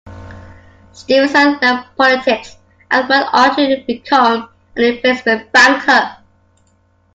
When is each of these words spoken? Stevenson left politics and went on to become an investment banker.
Stevenson 0.93 1.59
left 1.61 1.95
politics 1.95 2.57
and 2.89 3.07
went 3.07 3.27
on 3.31 3.55
to 3.55 3.83
become 3.85 4.49
an 4.75 4.83
investment 4.83 5.51
banker. 5.51 6.17